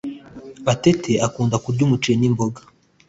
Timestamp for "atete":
0.73-1.11